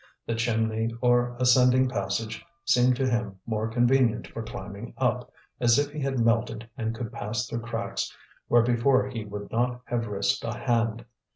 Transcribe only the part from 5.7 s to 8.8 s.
if he had melted and could pass through cracks where